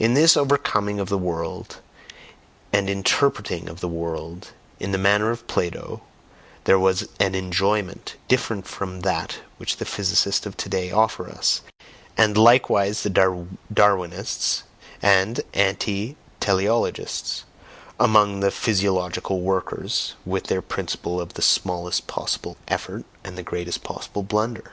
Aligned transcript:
In 0.00 0.14
this 0.14 0.36
overcoming 0.36 0.98
of 0.98 1.08
the 1.08 1.16
world, 1.16 1.76
and 2.72 2.90
interpreting 2.90 3.68
of 3.68 3.78
the 3.78 3.86
world 3.86 4.48
in 4.80 4.90
the 4.90 4.98
manner 4.98 5.30
of 5.30 5.46
Plato, 5.46 6.02
there 6.64 6.80
was 6.80 7.02
an 7.20 7.36
ENJOYMENT 7.36 8.16
different 8.26 8.66
from 8.66 9.02
that 9.02 9.38
which 9.58 9.76
the 9.76 9.84
physicists 9.84 10.46
of 10.46 10.56
today 10.56 10.90
offer 10.90 11.28
us 11.30 11.60
and 12.16 12.36
likewise 12.36 13.04
the 13.04 13.46
Darwinists 13.72 14.64
and 15.00 15.40
anti 15.54 16.16
teleologists 16.40 17.44
among 18.00 18.40
the 18.40 18.50
physiological 18.50 19.42
workers, 19.42 20.14
with 20.26 20.48
their 20.48 20.60
principle 20.60 21.20
of 21.20 21.34
the 21.34 21.40
"smallest 21.42 22.08
possible 22.08 22.56
effort," 22.66 23.04
and 23.22 23.38
the 23.38 23.44
greatest 23.44 23.84
possible 23.84 24.24
blunder. 24.24 24.72